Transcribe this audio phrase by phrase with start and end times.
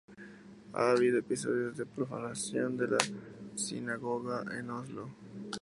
[0.73, 2.97] Ha habido episodios de profanación de la
[3.53, 5.09] sinagoga en Oslo.